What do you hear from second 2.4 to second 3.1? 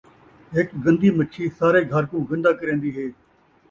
کرین٘دی ہے